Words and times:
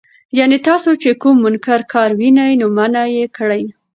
يعني 0.37 0.55
تاسو 0.67 0.89
چې 1.01 1.09
کوم 1.21 1.35
منکر 1.45 1.79
کار 1.93 2.09
ووينئ، 2.15 2.51
نو 2.61 2.67
منعه 2.77 3.03
يې 3.15 3.25
کړئ. 3.37 3.63